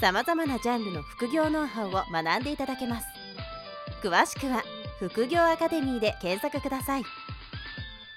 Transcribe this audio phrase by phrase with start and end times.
[0.00, 3.06] さまざまなジャンルの副業ノウハウを学んでいただけます。
[4.00, 4.62] 詳しくは
[5.00, 7.02] 副業アカデミーで検索ください。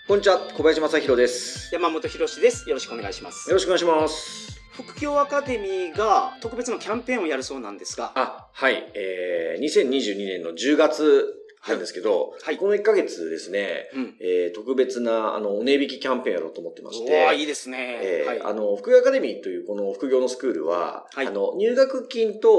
[0.07, 1.73] こんにちは小林正弘です。
[1.73, 2.69] 山本博です。
[2.69, 3.49] よろしくお願いします。
[3.49, 4.61] よろしくお願いします。
[4.73, 8.11] 副業アカデミーが特別のキャンペーンをやるそうなんですが。
[8.13, 8.91] あはい。
[8.93, 17.25] えー、2022年の10月なんですけど、はい、この1ヶ月ですね、うん、えー、特別な、あの、お値引きキャンペーンやろうと思ってまして。
[17.25, 17.99] わいいですね。
[18.01, 22.49] えー、はい、あの、副業アカデミーというこの副業のスクールは、はい、あの、入学金と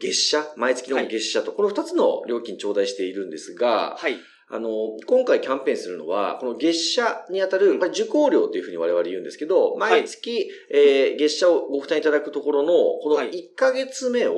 [0.00, 4.16] 月謝、毎月の月謝と、この2つの料金頂戴しているんですが、はい。
[4.50, 4.70] あの、
[5.06, 14.36] 今回キャンペーンするのは、この月謝にあたる、受講料というふうに我々言うんですけど、毎月、はい、えー、月謝をご負担いただくところの、この1ヶ月目を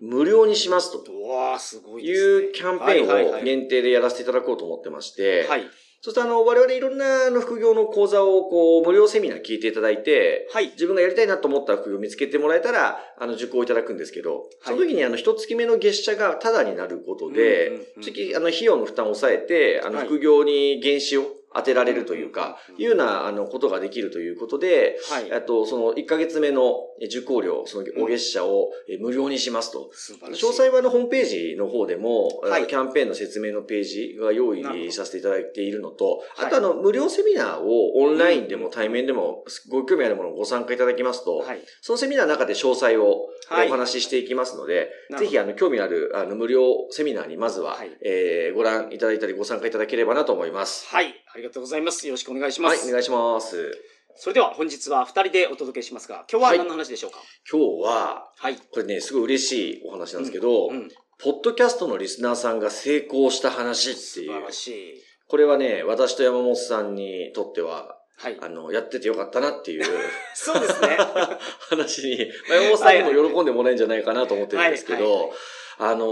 [0.00, 1.00] 無料にしますと。
[1.30, 5.62] わすごいいうキャンペーンを限定でやらせていただこうと思ってまして、はい。
[6.02, 10.70] そしてあの、我々いろんなあの副業の講座をこう、無料セミナー聞いていただいて、はい。
[10.70, 25.32] 自分がやりたいなと思った副業を見つけてもらえたら、あの、受講いただくんですけど、その時にあの、一月目の月謝がタダになることで、次、あの、費用の負担を抑えて、あの、副業に原資を、当てられるというか、いうような、あの、ことができるということで、はい。
[25.32, 28.70] あと、その、1ヶ月目の受講料、その、お月謝を
[29.00, 29.90] 無料にしますと。
[30.28, 32.66] 詳細は、あの、ホームページの方でも、はい。
[32.66, 41.60] キャンペーンの説明のページが用意させていただいているのと、あと、あの、無料セミナーをオンラインでも対面でも、ご興味あるものをご参加いただきますと、はい。
[41.80, 50.86] そのセミナーの中で詳細をお話ししていきますので、ぜひ、あの、興味ある、あの、無料セミナーにまずは、はい、えー、ご覧いただいたりご参加いただければなと思います。
[50.86, 51.14] はい。
[51.40, 52.06] ありがとうございます。
[52.06, 52.80] よろしくお願いします。
[52.80, 53.82] はい、お願いします。
[54.14, 58.56] それでは本日は二人でお届けしますが、今日は何の話でしょうか、はい、今日は、はい。
[58.56, 64.02] これね、すごい嬉しいお話なんですけど、うんうん、ポッドキャストのリスナーさんが成功した話っていう。
[64.02, 65.02] 素晴らしい。
[65.28, 68.36] これはね、私と山本さんにとっては、はい。
[68.42, 69.84] あの、やっててよかったなっていう。
[70.36, 70.98] そうですね。
[71.70, 72.18] 話に、
[72.50, 75.38] 山本さんにも喜んでもらえるんじゃないかなと思ってるんですけど、はいはいはい
[75.82, 76.06] あの、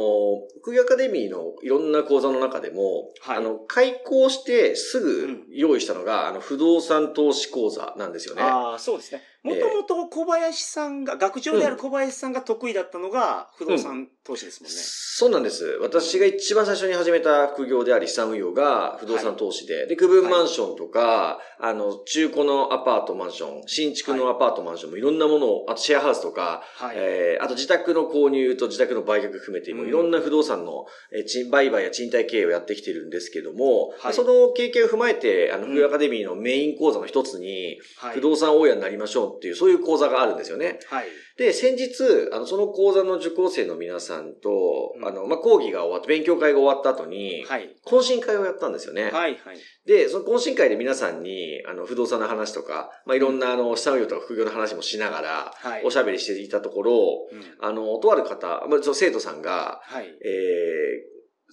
[0.62, 8.40] 副業アカデミーのいろんな講座の中でも、はい、あの、開講してすぐ用意したのが、うん、あの、不動産投資講座なんですよね。
[8.40, 9.22] ああ、そうですね。
[9.44, 14.76] もともと小林さんが、学長である小林さんが得意だったのが不動産投資ですもんね。
[14.76, 15.64] うん、そうなんです。
[15.80, 37.78] 私が一番最初に始めた副業であり資産運用が不動産投資で、はい、で、区分マンションとか、はい、あの、中古のアパートマンション、新築のアパートマンションもいろんなものを、あとシェアハウスとか、はい、えー、あと自宅の購入と自宅の売却含めて、もいろんな不動産の、えー、売買や賃貸経営をやってきてるんですけども、はい、その経験を踏まえて、あの、副業アカデミーのメイン講座の一つに、
[38.12, 40.78] 不動産大家になりましょうっていう、そういう講座があるんですよね。
[40.88, 41.06] はい。
[41.36, 47.76] で、先日、あの、その講座の受講生の皆さんと、うん、あの、まあ、講義が終わって、勉強会が終わった後に、はい。
[47.86, 49.04] 懇親会をやったんですよね。
[49.04, 49.38] はい、はい。
[49.86, 55.84] で、その懇親会で皆さんに、あの、不動産の話とか、まあ、いろんな、あの、資産運用とか副業の話もしながら、はい。
[55.84, 56.92] おしゃべりしていたところ、
[57.32, 60.06] うん、あの、とある方、まあ、その生徒さんが、はい。
[60.06, 60.08] え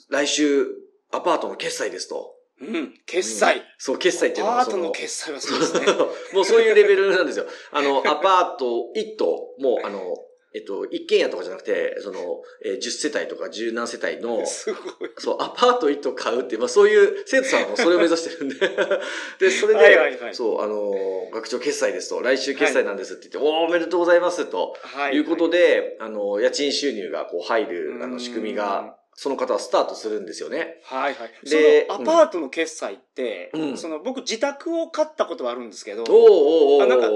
[0.09, 0.65] ー、来週、
[1.11, 2.34] アパートの決済ですと。
[2.61, 2.93] うん。
[3.05, 4.61] 決済、うん、そう、決済っていうのは。
[4.61, 5.85] アパートの決済はそうですね。
[6.33, 7.45] もうそういうレベルなんですよ。
[7.71, 10.15] あの、アパート1棟、もうあの、
[10.55, 15.09] えっと、一軒家とかじゃなくて、その、えー、10世帯とか10何世帯の、すごい。
[15.17, 18.55] そう、アパート1棟買うって、まあそういう生徒さんもそれを目指してるんで
[19.37, 30.81] で、それで、はいはいはい、そう、あの学長決済ですと、来週決済なんですって言って、はい、おおめでとうございますと、はい、いうことで、あの、家賃収入がこう入る、あの、仕組みが、その方はスタートするんですよね。
[30.83, 31.49] はいはい。
[31.49, 37.07] で、そのアパートの決済って、うん、その僕自宅を買ったことはあるんですけど、おーおーおーなんか、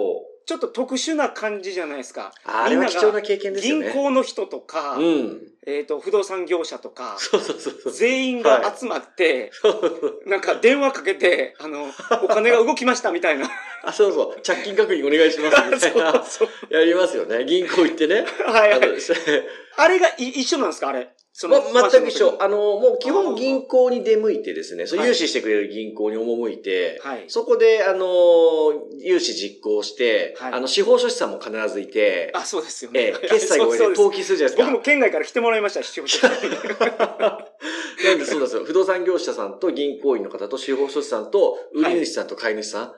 [0.45, 2.31] ちょっと特殊な感じじゃないですか。
[2.45, 3.85] あれは貴重な経験ですよね。
[3.85, 11.85] 銀行の人とか、うん、えっ、ー、と、不動産業者とか、そうそうそう全員が集まって、はい、なんか電話かけて、あの、
[12.23, 13.49] お金が動きましたみたいな。
[13.83, 14.41] あ、そうそう。
[14.41, 16.11] 着金確認お願いしますみたいな。
[16.25, 17.45] そうそうやりますよね。
[17.45, 18.25] 銀行行ってね。
[18.45, 18.81] はい、はい。
[19.77, 20.89] あ れが一緒なんですか？
[20.89, 21.09] あれ。
[21.31, 22.35] その、ま、全く一緒。
[22.41, 33.13] あの、もう基本銀行に出向いてですね、そう融資してくれる銀行に赴いて、はい、そこで、あの、融資実行して、はい、あの、司法書士さんも必ずいて、あ、そうですよね。
[33.13, 34.71] ええ、 決済を終えて登記するじゃないですか。
[34.71, 36.31] 僕も県外から来てもらいました、司法書士さん。
[36.31, 38.63] なんでそうですよ。
[38.65, 42.93] 不動産業者さんと銀行員の方と司法書士さんと売り主さんと買い主さん。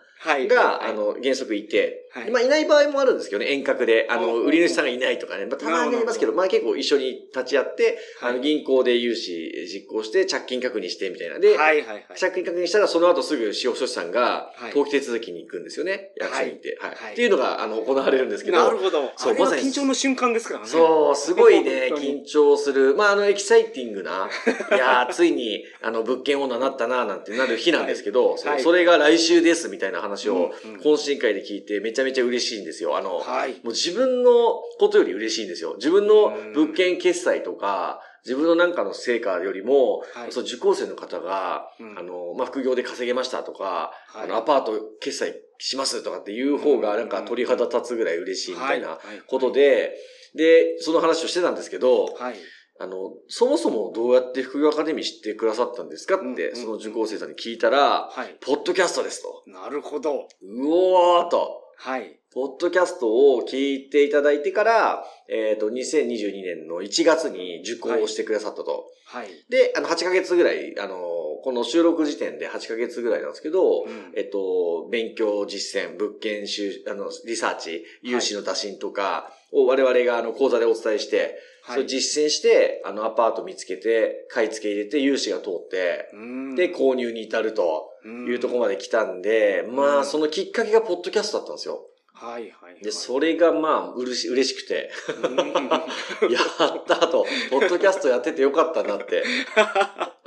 [0.48, 11.40] が、あの、原則いて、まあ、いない場合もあるんですけどね、遠隔で、あの、売り主さんがいないとかね、まあ、たまにありますけど、まあ結構一緒に立ち会って、あの、銀行で融資実行して、着金確認してみたいな。
[11.40, 11.58] で、
[12.16, 16.78] 着金確認したら、その後すぐ司法書士さんが、登記手続きに行くんですよね、役所に行って。
[16.82, 17.14] はい。
[17.14, 18.62] っていうのが、あの、行われるんですけど。
[18.62, 19.14] なるほど。
[19.16, 19.62] そう、まさに。
[19.62, 20.68] 緊張の瞬間ですからね。
[20.68, 22.94] そう、すごいね、 緊張する。
[22.96, 24.30] まあ、あの、エキサイティングな、
[24.74, 30.52] いやついに、あの、物件オーナーになったな、なんてなる日なんですけど、 それが来週です、みたいな話を、
[30.84, 32.98] 懇親会で聞いて、めちゃめちゃ嬉しいんですよ。
[32.98, 34.32] あの、はい、もう自分の
[34.80, 35.76] ことより嬉しいんですよ。
[35.76, 49.96] 自分の物件決済とか、自分のなんかの成果よりも、はい、その受講生の方が、うん、あの、まあ、副業で稼げましたとか、はい、あの、アパート決済しますとかっていう方が、なんか鳥肌立つぐらい嬉しいみたいなことで、
[50.36, 52.36] で、その話をしてたんですけど、はい
[52.82, 59.44] あの、そもそもどうやって副業アカデミー知ってくださったんですかって、その受講生さんに聞いたら、はい、ポッドキャストですと。
[59.48, 60.28] なるほど。
[60.42, 61.62] うおーと。
[61.78, 62.20] はい。
[62.34, 68.86] ポッドキャストを聞いていただいてから、えっ、ー、と、2022年の1月に受講をしてくださったと。
[69.06, 69.28] はい。
[69.50, 70.96] で、あの、8ヶ月ぐらい、あの、
[71.44, 86.10] この収録時点で8ヶ月ぐらいなんですけど、うん、えっと、勉強実践、物件収、あの、リサーチ、融資の打診とかを我々があの、講座でお伝えして、はい、それ実践して、あの、アパート見つけて、買い付け入れて、融資が通って、
[86.56, 91.88] で、購入に至るというところまで来たんで、まあ、そのきっかけがポッドキャストだったんですよ。
[92.22, 94.92] はいはい、で、それがまあ、うれし、嬉しくて。
[96.30, 99.24] やったと、ポッドキャストやっててよかったなって。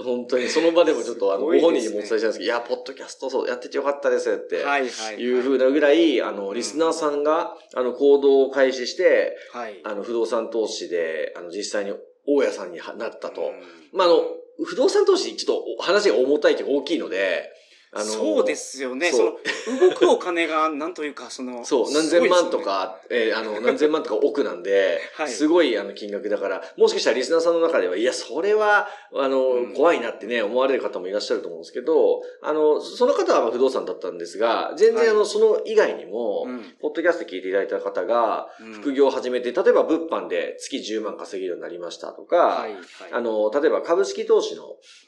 [0.02, 4.64] 本当に、その場でもちょっと、あの、ご本人にもお伝えしたんですけど、いや、ポッドキャストそう、やっててよかったですって。
[4.64, 5.20] はいはい。
[5.20, 9.80] いうふうなぐらい、あの、リスナーさんが、あの、行動を開始して、はい。
[9.84, 11.92] あの、不動産投資で、あの、実際に
[12.26, 13.52] 大家さんになったと。
[13.92, 14.24] まあ、あの、
[14.64, 17.50] 不動産投資、ちょっと話が重たいというか大きいので、
[17.94, 19.12] あのそうですよね。
[19.12, 42.82] その、動くお金が、なんというか、その、 そう、何千万とか、ね、えー、あの、何千万とか億なんで、 はい、すごい、あの、金額だから、もしかしたらリスナーさんの中では、いや、それは、あの、うん、怖いなってね、思われる方もいらっしゃると思うんですけど、あの、その方は不動産だったんですが、全然、あの、その以外にも、うん、ポッドキャスト聞いていただいた方が、副業を始めて、例えば物販で月10万稼げるようになりましたとか、はいはい、
[43.12, 44.64] あの、例えば株式投資の、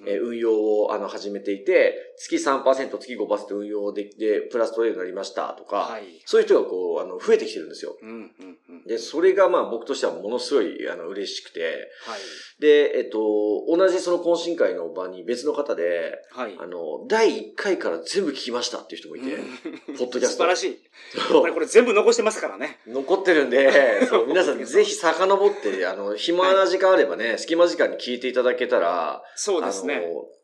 [0.07, 7.97] え運用を、あの、始めていて、月3%、月5%運用できて、プラストレードになりましたとか、はい、そういう人がこう、あの、増えてきてるんですよ。
[8.03, 11.61] うんうんうん、で、それがまあ僕としてはものすごい、あの、嬉しくて、
[12.07, 13.19] はい、で、えっと、
[13.69, 19.37] 同じその懇親会の場に別の方で、はい、あの、第1回から全部聞きましたっていう人もいて、
[19.99, 20.29] ポッドキャスト。
[20.29, 20.79] 素晴らしい。
[21.31, 22.81] これ全部残してますからね。
[22.87, 30.03] 残ってるんで、 そう皆さんぜひ遡って、あの、暇な時間あればね、隙間時間に聞いていただけたら、そうですね。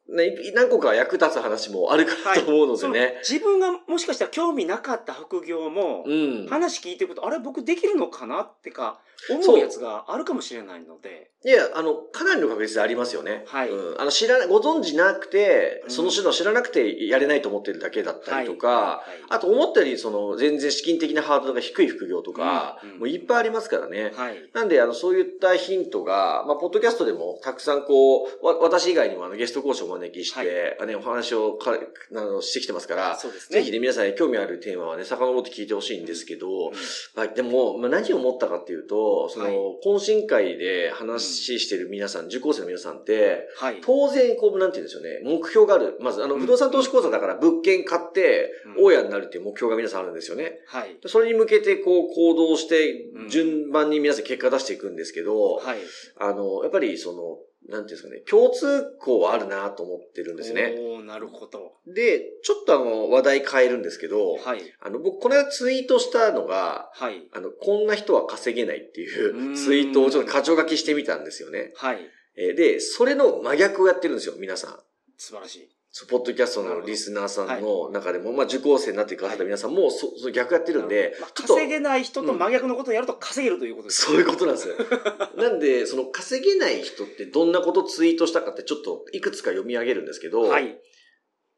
[0.09, 6.15] ね、何個か役立つ話もあるかと思うのでね、はい、自分がもしかしたら興味なかった副業も、う
[6.45, 9.01] ん、話聞いていくと、あれ僕できるのかなってか、
[9.31, 11.31] 思うやつがあるかもしれないので。
[11.44, 13.43] いや、あの、かなりの確率でありますよね。
[13.47, 13.69] はい。
[13.69, 18.77] うん、あの、知らない、ご存知なくて、その種の知らなくてやれないと思ってるだけだったりとか、はい。
[18.79, 22.91] はい、あと思ったより、その、全然資金的なハードルが低い副業とか、うん。
[22.91, 24.12] うん、もういっぱいありますからね。
[24.15, 24.37] はい。
[24.53, 33.59] なんで、あの、そういったヒントが、まあ、ポッドキャストでもたくさんこう、わ私以外にもあの、ゲスト講師をお招きして、はい、ね、お話をかあのしてきてますから、そうですね。
[33.59, 36.75] ぜひね、皆さんに興味あるテーマはね、遡って聞いてほしいんですけど、うん、
[37.17, 39.55] まあ、でも、まあ、何を思ったかっていうと、その、はい。
[39.85, 45.96] 懇親会で話してる皆さん、うん、受講生の皆さんって、はい、当然、こう、なんて言うんですよね、目標がある。
[46.01, 50.60] まず、あの、不動産投資講座だから物件買って、大家になるっていう目標が皆さんあるんですよね。
[50.67, 50.96] はい。
[51.06, 55.79] それに向けて、こう、行動して、順番に皆さん結果出していくんですけど、はい。
[56.19, 57.39] あの、やっぱり、その、
[57.69, 60.75] なんていうんですかね、共通項はあるなと思ってるんですね。
[60.79, 61.73] おなるほど。
[61.87, 64.63] で、ちょっとあの、話題変えるんですけど、はい。
[64.81, 67.29] あの、僕、この間ツイートしたのが、はい。
[67.33, 71.73] あの、こんな人は稼げないっていうツイートをちょっと過剰書きしてみたんですよね。
[71.77, 71.99] はい。
[72.35, 74.79] で、それの真逆をやってるんですよ、皆さん。
[75.17, 75.69] 素晴らしい。
[76.08, 84.75] ポッドキャストのリスナーさんの中でも、まあ受講生になってくださった皆さんも、そ、そ逆やってるんで、まあ、稼げない人と真逆のことをやると稼げるということです、そういうことなんですよ。
[85.37, 90.81] なんで、その稼げない人ってどんなことツイートしたかってちょっといくつか読み上げるんですけど、はい。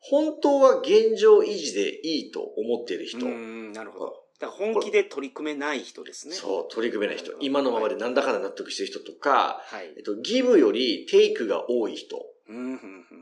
[0.01, 3.25] 本当は現状維持でいいと思っている人。
[3.25, 4.25] うん、なるほど。
[4.41, 6.35] だから本気で取り組めない人ですね。
[6.35, 7.33] そう、取り組めない人。
[7.39, 12.34] 今のままでなんだかんだ納得してる人とか、はい、えっと、ギブよりテイクが多い人。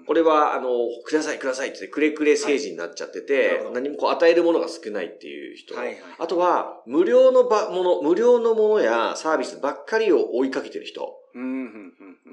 [0.06, 0.68] これは、あの、
[1.04, 5.74] くださいくださいってくれくれ政治になっちゃってて、はい、何もこう与えるものが少ないっていう人。
[5.74, 11.14] はいはい、あとは、無料のばもの、無料のものやサービスばっかりを追いかけてる人。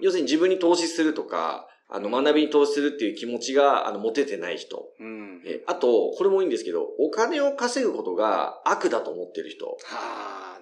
[0.02, 4.90] 要するに自分に投資するとか、あの、学びに投資するっていう気持ちが、あの、持ててない人。
[5.00, 9.68] うんえあと、これもいいんですけど、お金を稼ぐことが悪だと思ってる人。
[9.68, 9.78] は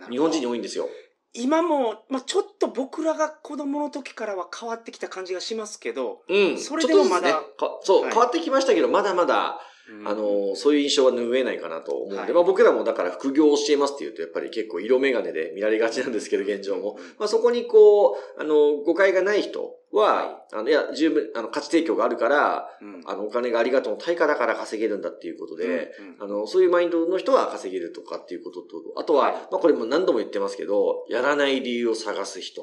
[0.02, 0.90] あ、日本人に多いんですよ。
[1.34, 6.58] 今も、まあ、ちょっと僕らが子供の時からは変わってきた感じがしますけど、うん。
[6.58, 7.48] それでもまだ、ね、
[7.82, 9.60] そう、はい、変わってきましたけど、まだまだ、
[10.06, 16.98] あの、そういう印象は拭えないかなと思うんで、はい、まあ僕らもだから副業を教えますっていうと、やっぱり結構色眼鏡で見られがちなんですけど、現状も。
[17.18, 28.68] まあそこにこう、あの、誤解がない人は、はい、あの、いや、十分、あの、価値提供があるから、うん、あの、お金がありがとうの対価だから稼げるんだっていうことで、うんうん、あの、そういうマインドの人は稼げるとかっていうことと、
[28.98, 32.62] あとは、はい、まあこれも何度も言ってますけど、やらない理由を探す人。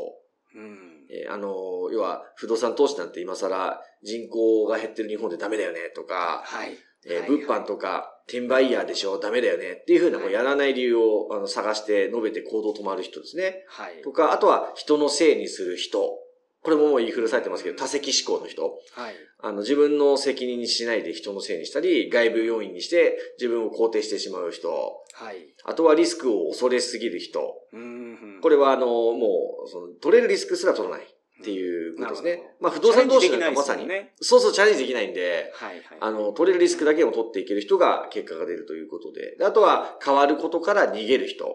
[0.55, 0.95] うん。
[1.11, 1.49] えー、あの、
[1.93, 6.77] 要は、不動産投資なんて今更人口が減ってる日本でダメだよねとか、はい。
[7.07, 13.65] えー、物販とか、転売ヤーでしょダメだよねっていうふうな、こうやらない理由をあの探して述べて行動止まる人ですね。
[13.69, 14.03] はい。
[14.03, 16.19] とか、あとは人のせいにする人。
[16.63, 18.63] これももう言い古されてますけど、多責思考の人。
[18.95, 19.15] はい。
[19.41, 24.71] あの、自分の責任にしないで人のせいにしたり、外部要因にして自分を肯定してしまう人。
[24.71, 25.37] はい。
[25.65, 27.55] あとはリスクを恐れすぎる人。
[27.75, 28.41] うん。
[28.41, 31.14] これはあの、もう、その、取れるリスクすら取らない。
[31.45, 32.43] っていうことですね。
[32.59, 39.37] まあ不動産投資なんかまさに、ね、そうそうチャレンジできないんで、はいはい、あの、取れるリスクだけを取っていける人が結果が出るということで。
[39.37, 41.55] であとは変わることから逃げる人。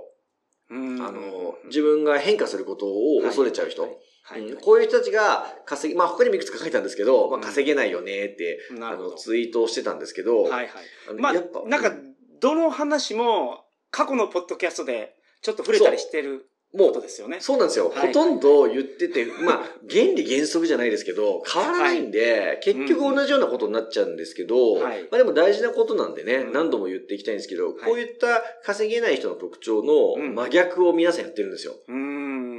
[0.71, 3.81] あの、自分が変化することを恐れちゃう人。
[3.81, 3.91] はい。
[4.21, 4.45] はい。
[4.45, 10.69] はい、こういう人たちが稼ぎ、まあ他にもいくつか書いたんですけど、まあ稼げないよねって、うん、あのツイートをしてたんですけど、はいはい。
[11.17, 11.91] まあ、やっぱ、なんか、
[12.39, 17.37] どの話も過去のポッドキャストでちょっと触れたりしてるもう、ですよね。
[17.39, 17.89] そうなんですよ。
[17.89, 19.55] ほとんど言ってて、まあ、
[19.89, 24.75] 原理原則じゃないですけど、変わらないんで、結局同じようなことになっちゃうんですけど、
[25.09, 31.73] まあでも大事なことなんでね、何度も言っていきたいんですけど、こういった稼げない人の特徴の真逆を皆さんやってるんですよ。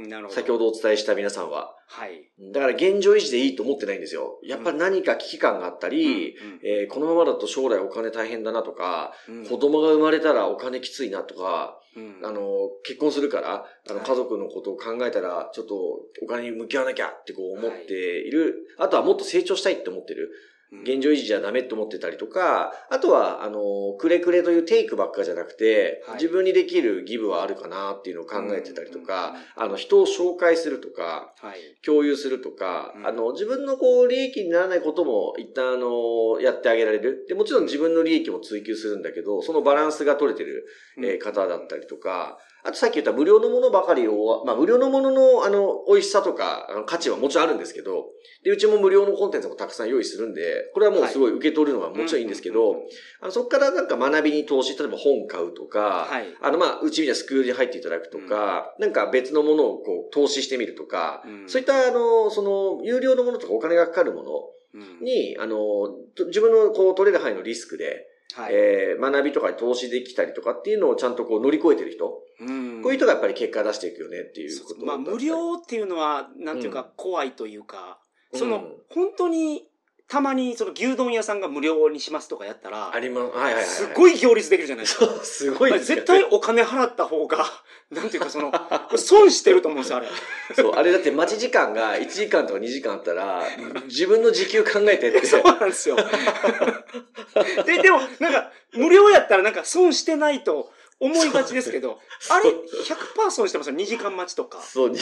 [0.07, 0.35] なるほど。
[0.35, 1.75] 先ほどお伝えした皆さんは。
[1.87, 2.29] はい。
[2.53, 4.39] だから現状維持でいいと思ってないんですよ。
[4.43, 15.75] やっぱり何か危機感があったり、うん、えー、このままだと将来お金大変だなとか、うん、子供が生まれたらお金きついなとか、うん、あの、結婚するから、あの、家族のことを考えたら、ちょっと
[16.23, 18.67] お金に向き合わなきゃってこう思っている。
[18.77, 20.31] はい、あとはもっと成長したいって思ってる。
[20.71, 23.59] 現状維持じゃダメって思ってたりとか、あとは、あの、
[23.99, 37.25] くれくれというテイクばっかじゃなくて、はい、自分にできるギブはあるかなっていうのを考えてたりとか、あの、人を紹介するとか、はい、共有するとか、あの、自分のこう、利益にならないことも一旦あの、やってあげられる。
[37.27, 40.65] で、もちろん自分の利益も追求するんだけど、そのバランスが取れてる、
[41.03, 48.05] え方だったりとか、あとさっき言った無料のものばかりを、まあ無料のもののあの、美味しさとか、あの価値はもちろんあるんですけど、
[48.43, 52.75] で、うちも無料のコンテンツもたくさん用意するんで、これはもうすごい受け取るのはもちろんいいんですけど、
[53.21, 64.31] あのそこからなんか学びに投資、例えば本買うとか、はい、あのまあ、うちみたいなスクールに入っていただくとか、うん、なんか別のものをこう投資してみるとか、うん、そういったあの、その、有料のものとかお金がかかるもの
[65.01, 65.57] に、うん、あの、
[66.27, 72.19] 自分のこう取れる範囲のリスクで、はい、えー、学びとかに投資できたりとかっていうのをちゃんとこう乗り越えてる人。
[72.39, 77.99] うん、こういう人がやっぱり結果出していくよねっていうことまあ無料っていうのは、なんていうか怖いというか、
[78.33, 79.63] うん、その、本当に
[80.11, 83.37] たまにその牛丼屋さんが無料にしますとかやったら、あります。
[83.37, 83.63] はいはいはい。
[83.63, 85.05] すごい行列できるじゃないですか。
[85.05, 87.45] そう、すごい絶対お金払った方が、
[87.89, 88.51] なんていうかその、
[88.97, 90.07] 損してると思うんですよ、あれ。
[90.53, 93.41] そう、あれだって待ち時間が1時間とか2時間あったら、
[93.85, 95.23] 自分の時給考えてって。
[95.25, 95.95] そうなんですよ。
[97.65, 101.99] で、でも、なんか、無料やったらなんか損してないと、思いがちですけど、
[102.29, 103.75] あれ100%損してますよ。
[103.77, 104.61] 2時間待ちとか。
[104.61, 104.93] そう、2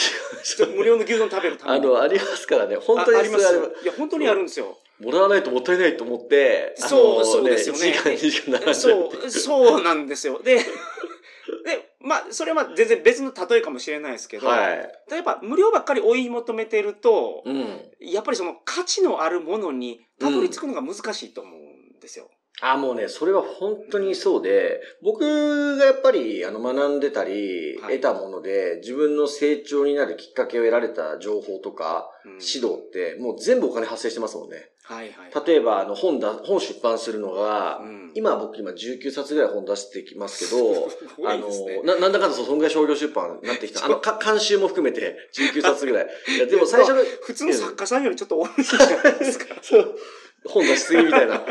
[0.44, 1.86] 時間無料の牛丼食べるために。
[1.86, 2.76] あの、ありますからね。
[2.78, 3.44] 本当にあります。
[3.84, 4.78] いや、本当にあるんですよ。
[5.00, 7.82] もらわないともったいないと思って、そう、そうですよね。
[7.82, 10.42] 1時間、2時間並んでそう、そうなんですよ。
[10.44, 10.58] で、
[11.66, 17.66] で、まあ、それは全然別の例えかもしれないですけど、はい、例えば無料ばっかり追い求めてると、うん、
[18.00, 21.60] やっぱりその価値のあるものにたどり着くのが難しいと思う
[21.98, 22.26] んですよ。
[22.26, 34.72] うんあ、もうね、それは本当にそうで、僕がやっぱり、あの、学んでたり、得たもので、自分の成長になるきっかけを得られた情報とか、指導って、もう全部お金発生してますもんね。
[34.90, 35.46] はいはい。
[35.46, 37.80] 例えば、あの、本だ、本出版するのが、
[38.16, 40.90] 今僕今19冊ぐらい本出してきますけど、
[41.30, 41.48] あの、
[41.84, 43.86] な、なんだかんだそんぐらい商業出版になってきた。
[43.86, 46.08] あの、か、監修も含めて19冊ぐらい。
[46.36, 47.04] いや、でも最初の。
[47.22, 49.46] 普通の作家さんよりちょっと多いじゃないですか。
[49.62, 49.96] そう。
[50.46, 51.46] 本出しすぎみたいな。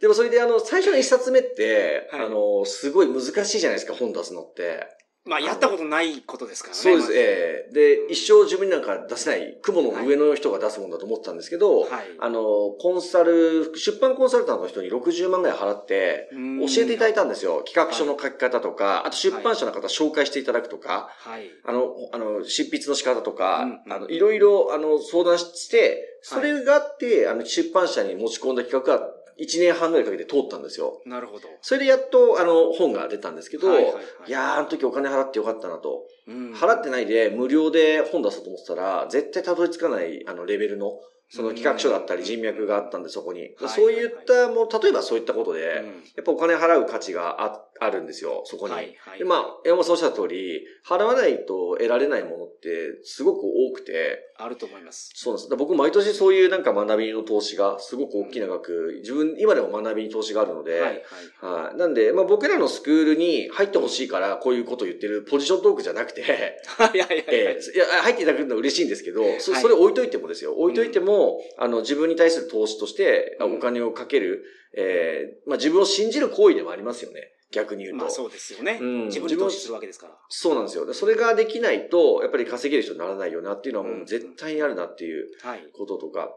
[0.00, 4.86] でもそれであの、最初の一冊目って、はい、あの、すごい難しいじゃないですか、本出すのって。
[5.26, 6.82] まあ、やったことないことですからね。
[6.82, 7.70] そうです、ええ。
[7.72, 11.90] ー、で、一生自分なんか出せない、雲の上の人が出すもんだと思ってたんですけど、はい、
[12.20, 12.42] あの、
[12.78, 17.62] コンサル、出版コンサルタントの人に60万ぐらい払って、教えていただいたんですよ。
[17.66, 31.00] 企画書の書き方とか、はい、あと出版社の方紹介していただくとか、はい、あの、あの、執筆の仕方とか、うん、あの、いろいろ、あの、相談して、それがあって、あの、出版社に持ち込んだ企画が1年半ぐらいかけて通ったんですよ。
[31.06, 31.48] なるほど。
[31.60, 36.06] それでやっと、あの、本が出たんですけど、はいはいはいいやー、あの時お金払ってよかったなと。
[36.26, 40.92] うん払ってないで無料で本出そうと思ってたら、絶対たどり着かない、あの、レベルの、
[41.30, 43.40] その企画書だったり人脈があったんで、そこに。
[43.40, 45.86] はいそういった、もう、例えばそういったことで、うん
[46.16, 47.48] やっぱお金払う価値があ
[47.80, 48.74] あるんですよ、そこに。
[48.74, 55.12] はいはいで、まあ、山本さんおっしゃった通り、払わないと得られないものってすごく多くて、あると思います。
[55.14, 55.56] そうなんです。
[55.56, 61.02] 僕毎年そういうなんか学びの投資がすごく大きな額、自分、今でも学びに投資があるので、はいはい。
[61.40, 61.76] はい。
[61.76, 66.22] なんで、まあ僕らのスクールに入ってほしいから、こういうことを言ってるポジショントークじゃなくて、
[66.66, 67.24] は いはいはい。
[67.28, 70.54] えーいや、入っていただくのは嬉しいんですけど、そはいそれ置いといてもですよ。
[70.54, 74.44] 置いといても、あの、自分に対する投資として、お金をかける、
[74.76, 77.30] えーまあ自分を信じる行為でもありますよね。
[77.54, 78.04] 逆に言うと。
[78.04, 78.78] まあそうですよね。
[78.80, 80.14] うん自分に投資するわけですから。
[80.28, 80.84] そうなんですよ。
[80.86, 85.66] でそれができないと、やっぱり稼げる人にならないよなっていうのはもう絶対にあるなっていうはい。
[85.72, 86.30] こととか。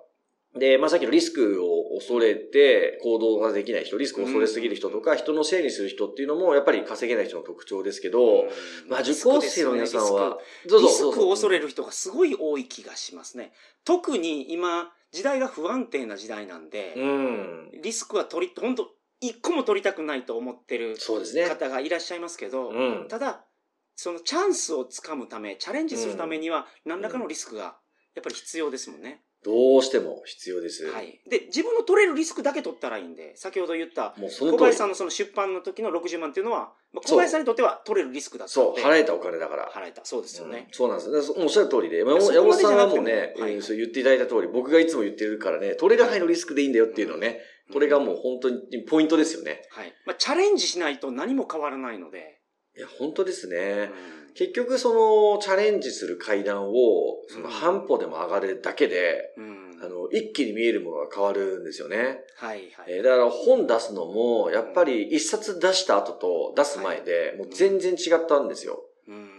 [0.57, 8.45] で、まあさっきのリスクを恐れて行動ができない人、リスクを恐れすぎる人とか、人のせいにする人っていうのもやっぱり稼げない人の特徴ですけど、
[8.87, 13.51] まあ受講生の皆さんは、どうぞリスクを恐れれる人がすごい多い気がしますね。
[13.83, 17.71] 特に今、時代が不安定な時代なんで、うん。
[17.81, 20.97] リスクは取り、本当一個も取りたくないと思ってる。
[21.47, 23.07] 方がいらっしゃいますけど、うん。
[23.09, 23.45] ただ、
[23.95, 27.77] そのチャンスをつかむため、チャレンジするためには、何らかのリスクが
[28.15, 29.23] やっぱり必要ですもんね。
[29.43, 30.85] どうしても必要です。
[30.87, 31.21] はい。
[31.29, 34.77] で、自分の取れるリスクだけ取ったらいいんで、先ほど言った、小林。
[34.77, 39.71] さんのその出版の時の60万っていうのは、まあ小林さんにとっては取れるリスクだったそう、払えたお金だから。
[39.71, 40.03] 払えた。
[40.03, 40.73] そうですよねうん。
[40.73, 47.39] そうなんですおっしゃる通りで、まあ山本さんはもうね、はい言っていただいた通り、僕がいつも言ってるからね、取れる範囲のリスクでいいんだよっていうのをね、
[47.71, 49.61] これがもう本当にポイントですよね。
[49.71, 49.93] はい。
[50.05, 52.39] まあ、チャレンジしないと何も変わらないので、
[52.77, 53.85] いや、本当ですうね。
[53.85, 53.89] ん
[54.35, 54.93] 結局そ
[55.33, 56.73] のチャレンジする階段を、
[57.27, 62.19] その半歩でも上がるだけで、うんあの、一気に見えるものが変わるんですよね。
[62.37, 62.85] はいはい。
[62.87, 68.79] えーだから本出すのも、やっぱり一冊出した後と出す前で、もう全然違ったんですよ。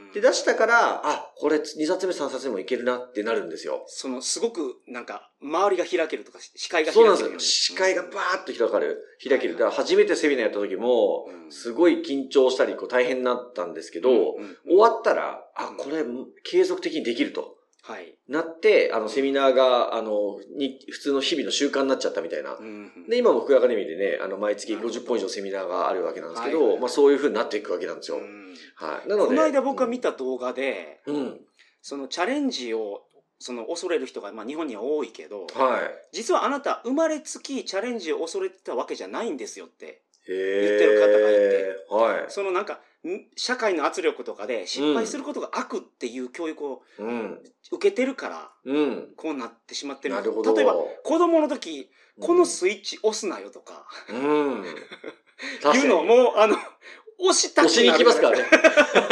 [0.08, 3.84] うんで、出したから、あ、これ2冊目3冊目もいけるなってなるんですよ。
[3.86, 7.72] その、すごく、なんか、周りが開けるとか、視界がそう開けるなんですよ。
[7.72, 9.04] 視界がバーッと開かる。
[9.22, 9.54] 開ける。
[9.54, 16.04] はいだから初めてセミナーやった時もう、んすごい緊張したり、こう大変になったんですけど、終わったら、あ、これ、
[16.44, 17.57] 継続的にできると。
[17.82, 18.14] はい。
[18.28, 22.62] なって、あの、セミナーが、あの、に、普通の日々の習慣になっちゃったみたいなう。
[22.62, 28.18] んで、今も福井アカデミーでね、あの、毎月50本以上セミナーがあるわけなんですけど、はいはいはいまあそういう風になっていくわけなんですよ。
[28.18, 29.08] うんはい。
[29.08, 29.28] なので。
[29.28, 31.40] この間僕が見た動画で、うん。
[31.82, 33.02] そのチャレンジを、
[33.40, 36.16] その恐れる人が、まあ日本には多いけど、はい。
[36.16, 40.02] 実はあなた生まれつきチャレンジを恐れてたわけじゃないんですよって。
[40.26, 41.86] 言ってる方がいて。
[41.90, 42.30] はい。
[42.30, 42.78] そのなんか、ん
[43.36, 47.38] 社会の圧力とかで失敗することが悪っていう教育をうん。
[47.70, 49.08] 受けてるから、うん。
[49.16, 50.14] こうなってしまってる。
[50.14, 50.54] なるほど。
[50.54, 54.64] 例えば、子供の時、このスイッチ押すなよとか、うん。
[55.74, 56.56] いうのをもう、あの、
[57.18, 57.70] 押したくなる。
[57.70, 58.44] 押しに行きますからね。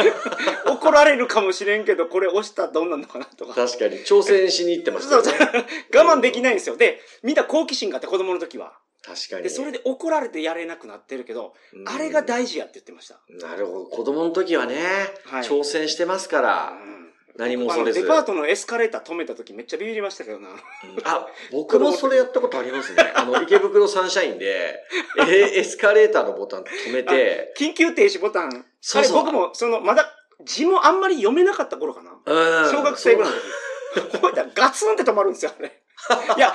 [0.67, 3.53] 怒られるかもしれんけど、これ押したらどうなるのかなとか。
[3.53, 3.97] 確かに。
[3.99, 5.65] 挑戦しに行ってましたね。
[5.93, 6.77] 我慢できないんですよ。
[6.77, 8.77] で、みんな好奇心があって子供の時は。
[9.03, 9.43] 確かに。
[9.43, 13.19] で、それで怒られてやれなくなってるけど、うんあれが大事やって言ってました。
[13.29, 13.85] なるほど。
[13.85, 14.75] 子供の時はね、
[15.25, 16.97] はい挑戦してますから、うん
[17.37, 18.01] 何も恐れず。
[18.01, 20.49] デパートのエスカレーター止めた時めっちゃビビりましたけどな。
[20.49, 20.57] うん
[21.05, 23.03] あ、 僕もそれやったことありますね。
[23.15, 24.83] あの、池袋サンシャインで、
[25.27, 28.65] えエスカレーターのボタン止めて、緊急停止ボタン。
[28.81, 30.11] そうそう僕も、その、まだ
[30.43, 32.11] 字もあんまり読めなかった頃かな。
[32.25, 34.11] うん小学生ぐらいの時。
[34.17, 35.83] 覚え たらガツンって止まるんですよ、あれ。
[36.37, 36.53] いや、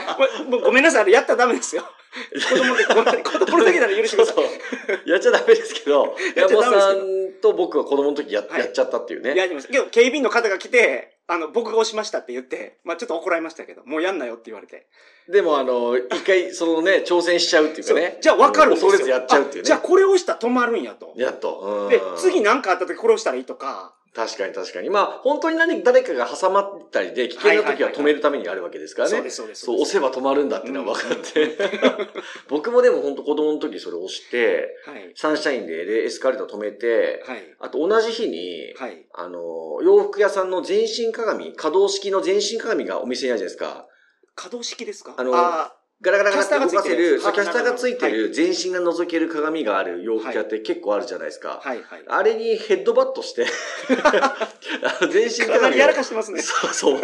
[0.49, 1.85] ごめんなさい、あれやったらダメですよ。
[2.13, 4.35] 子供で、子供の時なら許してください。
[4.35, 5.09] そうそう。
[5.09, 9.35] やっちゃダメですけど、 やっちゃ山本さんと僕は子供の時や,、はいやっちゃったっていうね。
[9.35, 9.73] やりました。
[9.73, 14.87] けど、警備員の方が来て、あの、僕が押しましたって言って、まあちょっと怒られましたけど、もうやんなよって言われて。
[15.29, 18.19] でもあの、一回そのね、挑戦しちゃうっていうかね。
[18.21, 18.91] じゃあ分かるんですよ。
[18.91, 19.61] 恐れずやっちゃうっていうね。
[19.63, 21.15] あじゃあこれ押したら止まるんやと。
[21.17, 21.61] やっと。
[21.61, 23.95] うんで、次何かあった時これ押したらいいとか。
[24.15, 24.91] 確かに確かに。
[24.91, 29.15] まあ、本当に何、誰かが挟まったりで、危険な時は止めるためにあるわけですからね。
[29.17, 29.65] そうです、そうです。
[29.65, 31.57] そう、押せば止まるんだっていうのは分かって。
[32.49, 35.13] 僕もでも本当子供の時それ押して、はい。
[35.17, 37.57] サンシャインでエスカレーター止めて、はい。
[37.59, 39.07] あと同じ日に、はい。
[39.15, 43.87] あの、洋服屋さんの全身鏡、可動式の全身鏡がお店にあるじゃないですか。
[44.35, 45.15] 可動式ですか？
[45.17, 51.61] あのあガラガラガラって動かせる、キャスターがついてる全身が覗ける鏡がある洋服屋って結構あるじゃないですか。
[51.65, 52.05] ーはい、はい。
[52.09, 53.47] あれにヘッドバットして、
[55.13, 56.43] 全身鏡をかなりやらかしてますね。
[56.43, 57.01] そうそう、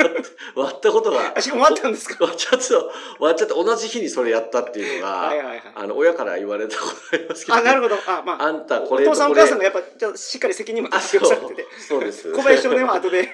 [0.57, 2.25] 割ったことがあ、しかもあったんですか？
[2.25, 2.75] 割っちゃった、
[3.21, 5.63] 割っちゃって同じ日にそれやったっていうのが、はいはいはい。
[5.77, 7.95] あの、親から言われたことありますけど、あ、なるほど。
[8.07, 8.43] あ、まあ。
[8.43, 11.67] あんたこおれとこれ父さんお母さんがやっぱ、じゃあしっかり責任もあ、取ってくださいってて。
[11.89, 12.33] そうです。
[12.33, 13.29] 小林少年は後で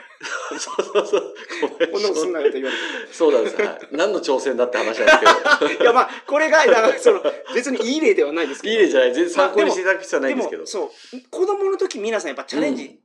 [0.59, 1.35] そうそうそう。
[1.93, 3.13] こんなことすんなよと言われて。
[3.13, 3.57] そうなんです。
[3.57, 3.89] はい。
[3.93, 5.83] 何の挑戦だって話なんですけど。
[5.85, 7.23] いや、まあ、これが、だから、その、
[7.55, 8.73] 別にいい例ではないですけど。
[8.73, 9.15] いい例じゃない。
[9.15, 10.67] 全然参考にしていただく必要はないんですけど。
[10.67, 10.91] そう。
[11.31, 12.99] 子供の時皆さんやっぱチャレンジ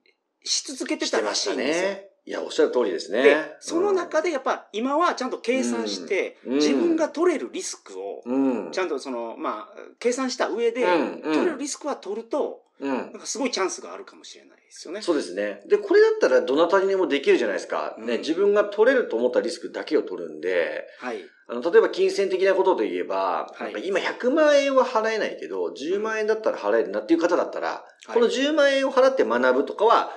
[0.44, 1.90] し続けてたらしいんですよ。
[1.90, 2.10] ね。
[2.26, 3.24] いや、おっしゃる通りですね。
[3.24, 8.24] で、その中でやっぱ今はちゃんと計算して、自分が取れるリスクを、
[8.72, 10.86] ちゃんとその、まあ、計算した上で、
[11.24, 15.02] 取れるリスクは取ると、なんかすごいチャンスがあるかもしれないですよね。
[15.02, 15.62] そうですね。
[15.68, 17.96] で、これだったらどなたにでもできるじゃないですか。
[17.98, 21.20] ね、自分が取れると思ったリスクだけを取るんで、はい。
[21.48, 30.12] あの、例えば金銭的なことといえば、はい、今100万円は払えないけど、10万円だったら払えるなっていう方だったら、はい、この10万円を払って学ぶとかは、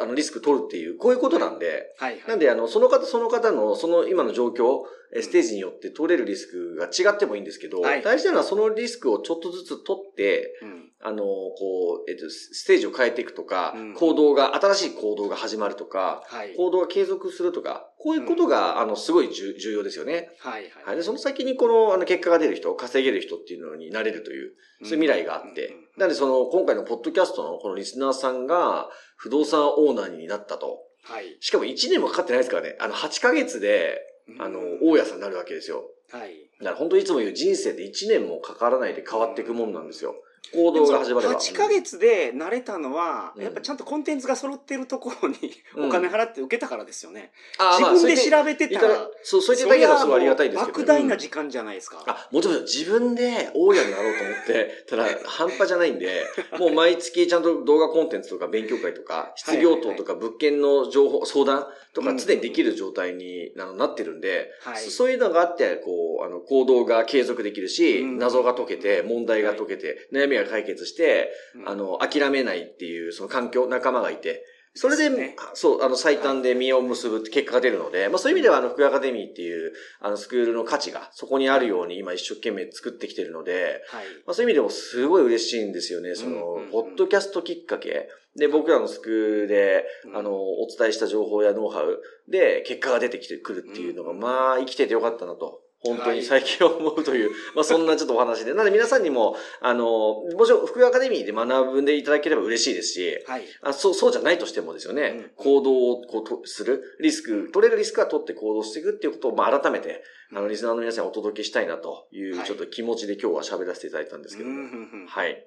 [0.00, 4.84] あの、リスク取るっていう、こういうことなんで、はい、はい、なんで、あの、その方その方の、その今の状況、
[5.22, 20.30] ステージによって取れるリスクが違ってもいいんですけど、はい、大事なのはそのリスクをちょっとずつ取って、うん、あの、こう、えっと、ステージを変えていくとか、うん、行動が、新しい行動が始まるとか、はい、行動が継続するとか、こういうことが、うん、あの、すごい重要ですよね。
[20.38, 20.72] はい、はい。
[20.84, 20.96] はい。
[20.96, 30.80] で、その先にこの、あの、結果が出る人、稼げる人っていうのになれるという、そういう未来があって、なので、その、今回のポッドキャストのこのリスナーさんが、不動産オーナーになったと。
[31.02, 31.36] はい。
[31.40, 32.76] しかも1年もかかってないですからね。
[32.80, 33.98] あの、8ヶ月で、
[34.38, 35.84] あの、大家さんになるわけですよ。
[36.10, 36.46] はい。
[36.60, 40.14] だから本当いつも言う人生で1年もかからないで変わっていくもんなんですよ。
[40.52, 41.34] 行動が始まれば。
[41.34, 45.36] 8ヶ月で慣れたのは、やっぱちゃんとコンテンツが揃ってるところに
[45.76, 47.32] お金払って受けたからですよね。
[47.60, 52.02] うん、自分で調べてたら、そう、そういっただけはすごいありがたいですけど、莫大な時間じゃないですか。
[52.06, 56.26] うん、あ、もちろん自分で大家になろうと思って、ただ半端じゃないんで、
[56.58, 71.32] もう毎月ちゃんと動画コンテンツとか勉強会とか、失業等とか物件の情報、相談とか常にできる状態になってるんで、はい、そういうのがあって、こう、あの、行動が継続できるし、謎が解けて、問題が解けて、悩みが解決して、
[71.66, 74.44] あの、諦めないっていう、その環境、仲間がいて、
[74.76, 86.14] それで、ね、そう、あの、最短で実を結ぶって結果が出るので、まあそういう意味では、あの、福アカデミーっていう、あの、スクールの価値がそこにあるように今一生懸命作ってきてるので、はい、まあそういう意味でもすごい嬉しいんですよね。
[86.14, 88.10] その、ポッドキャストきっかけ。
[88.36, 95.62] で、僕らのスクールで、あの、お伝えした情報やノウハウで結果が出てきてくるっていうのが、まあ生きててよかったなと。
[95.80, 98.52] 本当に最近思うという、 まあそんなちょっとお話で。
[98.52, 115.46] なので皆さんにも、あの、もちろん福井アカデミーで学んでいただければ嬉しいですし、はい、あそう、そうじゃないとしてもですよね、うん、行動をこうとする、リスク、取れるリスクは取って行動していくっていうことを、まあ改めて、あの、リスナーの皆さんにお届けしたいなという、ちょっと気持ちで今日は喋らせていただいたんですけども、はい。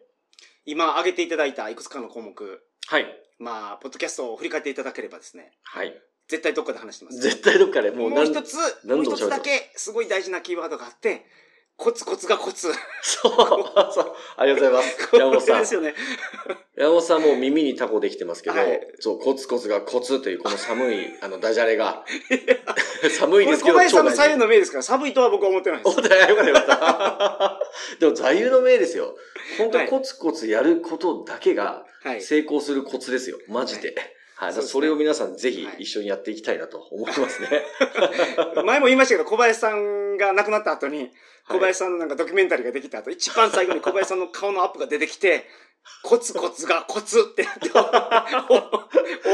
[0.66, 2.64] 今挙げていただいたいくつかの項目。
[2.88, 3.06] はい。
[3.40, 5.54] まあ、ポッドキャストを振り返っていただければですね。
[5.64, 5.94] はい。
[6.30, 7.18] 絶対どっかで話してます。
[7.20, 11.26] 絶対どっかで、もうもう一つ、もう一つだけ、すごい大事なキーワードがあって、
[11.76, 12.72] コツコツがコツ。
[13.02, 14.16] そう、そう。
[14.38, 15.10] ありがとうございます。
[15.18, 15.60] 山本さん。
[15.62, 15.96] ですよね。
[16.76, 22.06] 山本さんも耳にタコできてますけど、はい、そう、コツコツがコツというこの寒い、 あの、ダジャレが。
[23.18, 25.98] 寒いですけど、小林さんの左右の命ですから、寒いとは僕は思ってないです。
[25.98, 27.60] 思ってないよかったよかった。
[28.00, 29.16] でも座右の銘ですよ。
[29.58, 31.86] 本当コツコツやることだけが
[32.20, 33.40] 成功するコツですよ。
[33.48, 33.88] マジで。
[33.88, 34.19] はいはい。
[34.54, 37.50] そそれを皆さんぜひ一緒にやっていきたいなと思いますね。
[38.66, 41.12] 前も言いましたけど、小林さんが亡くなった後に、
[41.50, 45.46] 小林さんのなんかドキュメンタリーができた後、一番最後に小林さんの顔のアップが出てきて、
[46.04, 47.82] コツコツがコツってって終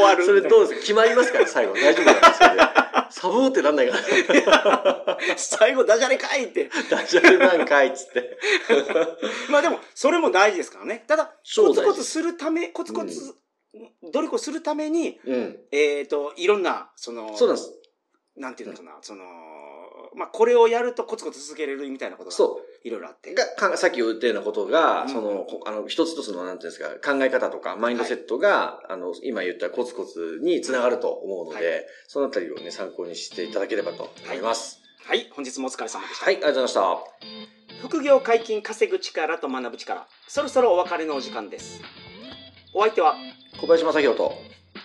[0.02, 0.26] わる。
[0.26, 0.80] それどうですか？
[0.82, 1.74] 決まりますから最後。
[1.74, 5.18] 大丈夫なんですかサブーってなんないかな？
[5.38, 6.70] 最後ダジャレかいって。
[6.90, 8.38] ダジャレなんかいっつって。
[9.50, 11.04] まあでも、それも大事ですからね。
[11.08, 13.36] ただ、コツコツするため、コツコツ
[14.12, 17.74] 努力をするために、うん、えっ、ー、と、いろんな、その、そうなんです。
[18.38, 19.24] なんていうのかな、うん、その、
[20.16, 22.88] まあ、これをやるとコツコツ続けれるみたいなことが、そう。
[22.88, 23.34] いろいろあって。
[23.34, 34.82] が、さっき言ったようなことが、うん、その、あの、一つ一つの、なんていうんですか、考え方とか、マインドセットが、はい、あの、今言ったコツコツにつながると思うので、はい、そのあたりをね、参考にしていただければと思います。
[35.04, 36.26] はい、はい、本日もお疲れ様でした。
[36.26, 37.12] はい、ありがとうございまし
[37.82, 37.88] た。
[37.88, 41.82] 副業解禁稼ぐ力と学ぶ力、そろそろお別れのお時間です。
[42.78, 43.16] お相手は、
[43.58, 44.34] 小林正宏と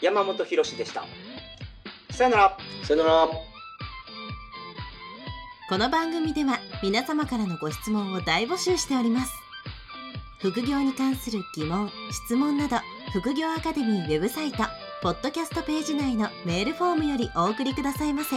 [0.01, 1.03] 山本博でした。
[2.11, 2.57] さよなら。
[2.85, 3.29] さよなら。
[5.69, 9.33] この番組では皆様からのご質問を大募集しております。
[10.39, 12.77] 副業に関する疑問質問など
[13.13, 14.59] 副業アカデミーウェブサイト
[15.03, 18.37] ポッドキャストページ内のメールフォームよりお送りくださいませ。